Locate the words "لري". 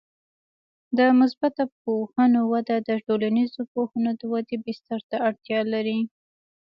5.73-5.99